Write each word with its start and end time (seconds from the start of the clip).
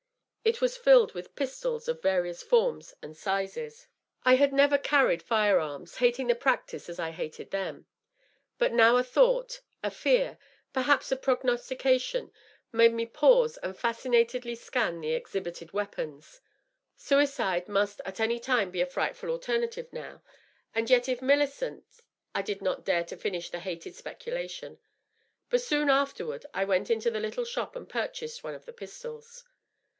It 0.43 0.59
was 0.59 0.75
filled 0.77 1.13
with 1.13 1.35
pistols 1.35 1.87
of 1.87 2.01
various 2.01 2.41
forms 2.41 2.95
and 3.03 3.15
sizes. 3.15 3.85
I 4.25 4.33
had 4.35 4.51
never 4.51 4.79
carried 4.79 5.21
fire 5.21 5.59
arms, 5.59 5.97
hating 5.97 6.25
the 6.25 6.33
practice 6.33 6.89
as 6.89 6.99
I 6.99 7.11
hated 7.11 7.51
them. 7.51 7.85
But 8.57 8.73
now 8.73 8.97
a 8.97 9.03
thought, 9.03 9.61
a 9.83 9.91
fear, 9.91 10.39
per 10.73 10.81
haps 10.81 11.11
a 11.11 11.15
prognostication, 11.15 12.31
made 12.71 12.91
me 12.93 13.05
pause 13.05 13.57
and 13.57 13.77
fascinatedly 13.77 14.55
scan 14.55 14.99
the 15.01 15.13
ex 15.13 15.33
hibited 15.33 15.71
weapons. 15.71 16.41
Suicide 16.97 17.69
must 17.69 18.01
at 18.03 18.19
any 18.19 18.39
time 18.39 18.71
be 18.71 18.81
a 18.81 18.87
frightfiil 18.87 19.29
alternative, 19.29 19.93
now; 19.93 20.23
and 20.73 20.89
yet 20.89 21.07
if 21.07 21.19
MilliQcnt.. 21.19 22.01
I 22.33 22.41
did 22.41 22.63
not 22.63 22.83
dare 22.83 23.03
to 23.03 23.15
finish 23.15 23.51
the 23.51 23.59
hated 23.59 23.93
specu 23.93 24.33
lation. 24.33 24.79
But 25.51 25.61
soon 25.61 25.91
afterward 25.91 26.47
I 26.55 26.65
went 26.65 26.89
into 26.89 27.11
the 27.11 27.19
little 27.19 27.45
shop 27.45 27.75
and 27.75 27.87
purchased 27.87 28.43
one 28.43 28.55
of 28.55 28.65
the 28.65 28.73
pistols. 28.73 29.43